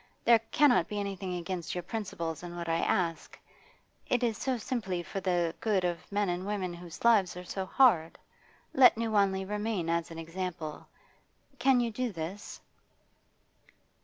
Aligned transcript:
There 0.25 0.39
cannot 0.49 0.87
be 0.87 0.99
anything 0.99 1.35
against 1.35 1.75
your 1.75 1.83
principles 1.83 2.41
in 2.41 2.55
what 2.55 2.67
I 2.67 2.77
ask. 2.79 3.37
It 4.07 4.23
is 4.23 4.35
so 4.35 4.57
simply 4.57 5.03
for 5.03 5.19
the 5.19 5.53
good 5.61 5.83
of 5.85 6.11
men 6.11 6.27
and 6.27 6.43
women 6.47 6.73
whose 6.73 7.05
lives 7.05 7.37
are 7.37 7.43
so 7.45 7.67
hard. 7.67 8.17
Let 8.73 8.97
New 8.97 9.11
Wanley 9.11 9.45
remain 9.45 9.91
as 9.91 10.09
an 10.09 10.17
example. 10.17 10.87
Can 11.59 11.79
you 11.79 11.91
do 11.91 12.11
this? 12.11 12.59